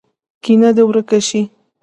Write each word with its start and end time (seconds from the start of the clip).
کینه 0.43 0.69
دې 0.75 0.83
ورک 0.87 1.09
شي. 1.27 1.41